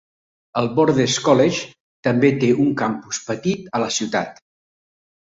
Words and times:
El 0.61 0.69
Borders 0.79 1.17
College 1.27 1.69
també 2.09 2.33
té 2.47 2.51
un 2.67 2.75
campus 2.83 3.23
petit 3.31 3.71
a 3.81 3.87
la 3.89 3.95
ciutat. 4.01 4.47